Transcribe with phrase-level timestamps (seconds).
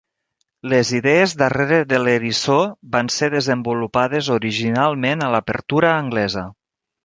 [0.71, 2.57] Les idees darrere de l'eriçó
[2.97, 6.49] van ser desenvolupades originalment a l'apertura anglesa.